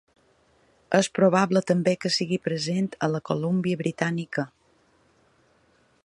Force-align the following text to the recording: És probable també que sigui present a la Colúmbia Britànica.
És 0.99 1.09
probable 1.17 1.61
també 1.71 1.91
que 2.05 2.11
sigui 2.15 2.39
present 2.47 2.89
a 3.07 3.09
la 3.17 3.21
Colúmbia 3.31 3.81
Britànica. 3.85 4.47